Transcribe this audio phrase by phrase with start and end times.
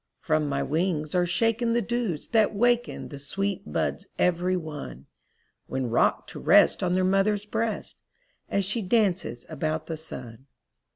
[0.19, 5.05] From my wings are shaken the dews that waken The sweet buds every one.
[5.67, 7.97] When rocked to rest on their mother's breast.
[8.49, 10.47] As she dances about the sun.